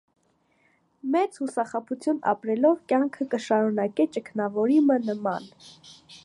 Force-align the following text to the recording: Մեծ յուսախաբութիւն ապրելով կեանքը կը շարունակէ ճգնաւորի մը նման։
Մեծ 1.15 1.35
յուսախաբութիւն 1.41 2.21
ապրելով 2.31 2.79
կեանքը 2.93 3.29
կը 3.35 3.41
շարունակէ 3.49 4.09
ճգնաւորի 4.17 4.81
մը 4.89 4.99
նման։ 5.13 5.49